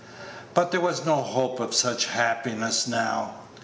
But 0.55 0.71
there 0.71 0.81
was 0.81 1.05
no 1.05 1.17
hope 1.21 1.59
of 1.59 1.75
such 1.75 2.07
happiness 2.07 2.87
now. 2.87 3.35